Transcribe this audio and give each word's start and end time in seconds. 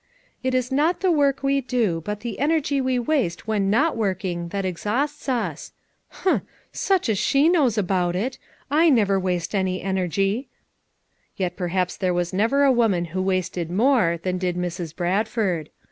u 0.41 0.47
'It 0.47 0.55
is 0.55 0.71
not 0.71 1.01
the 1.01 1.11
work 1.11 1.43
we 1.43 1.61
do, 1.61 2.01
but 2.03 2.21
the 2.21 2.39
energy 2.39 2.81
we 2.81 2.97
waste 2.97 3.47
when 3.47 3.69
not 3.69 3.95
work 3.95 4.25
ing 4.25 4.47
that 4.47 4.65
exhausts 4.65 5.29
us.' 5.29 5.73
Humph, 6.23 6.41
much 6.89 7.15
she 7.19 7.47
knows 7.47 7.77
about 7.77 8.15
it! 8.15 8.39
/ 8.65 8.71
never 8.71 9.19
waste 9.19 9.53
any 9.53 9.79
energy." 9.83 10.47
Yet 11.37 11.55
perhaps 11.55 11.97
there 11.97 12.15
was 12.15 12.33
never 12.33 12.63
a 12.63 12.71
woman 12.71 13.05
who 13.13 13.21
wasted 13.21 13.69
more 13.69 14.17
than 14.23 14.39
did 14.39 14.55
Mrs. 14.55 14.95
Bradford. 14.95 15.69